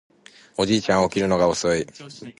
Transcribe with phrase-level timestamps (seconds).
[0.57, 1.85] おじいちゃんは起きるのが遅い